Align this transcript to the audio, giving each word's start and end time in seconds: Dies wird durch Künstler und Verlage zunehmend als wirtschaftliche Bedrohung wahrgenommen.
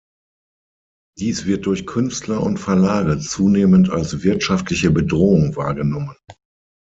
Dies 1.19 1.45
wird 1.45 1.67
durch 1.67 1.85
Künstler 1.85 2.41
und 2.41 2.57
Verlage 2.57 3.19
zunehmend 3.19 3.91
als 3.91 4.23
wirtschaftliche 4.23 4.89
Bedrohung 4.89 5.55
wahrgenommen. 5.55 6.17